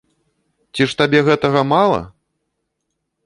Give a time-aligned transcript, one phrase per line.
[0.77, 1.99] Ці ж табе гэтага мала?